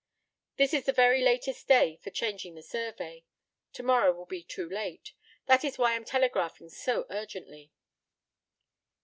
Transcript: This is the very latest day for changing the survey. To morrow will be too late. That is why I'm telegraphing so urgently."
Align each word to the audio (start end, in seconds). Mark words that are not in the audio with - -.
This 0.55 0.73
is 0.73 0.85
the 0.85 0.93
very 0.93 1.21
latest 1.21 1.67
day 1.67 1.95
for 1.97 2.09
changing 2.09 2.55
the 2.55 2.63
survey. 2.63 3.23
To 3.73 3.83
morrow 3.83 4.11
will 4.11 4.25
be 4.25 4.41
too 4.41 4.67
late. 4.67 5.13
That 5.45 5.63
is 5.63 5.77
why 5.77 5.93
I'm 5.93 6.05
telegraphing 6.05 6.69
so 6.69 7.05
urgently." 7.11 7.71